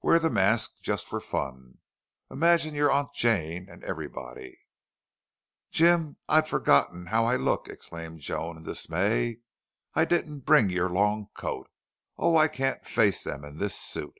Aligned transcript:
Wear 0.00 0.20
the 0.20 0.30
mask, 0.30 0.74
just 0.80 1.08
for 1.08 1.18
fun. 1.18 1.78
Imagine 2.30 2.72
your 2.72 2.92
Aunt 2.92 3.12
Jane 3.14 3.68
and 3.68 3.82
everybody!" 3.82 4.56
"Jim! 5.72 6.18
I'd 6.28 6.46
forgotten 6.46 7.06
how 7.06 7.24
I 7.26 7.34
look!" 7.34 7.66
exclaimed 7.68 8.20
Joan 8.20 8.56
in 8.58 8.62
dismay. 8.62 9.38
"I 9.94 10.04
didn't 10.04 10.44
bring 10.46 10.70
your 10.70 10.88
long 10.88 11.30
coat. 11.34 11.68
Oh, 12.16 12.36
I 12.36 12.46
can't 12.46 12.86
face 12.86 13.24
them 13.24 13.44
in 13.44 13.56
this 13.58 13.74
suit!" 13.74 14.16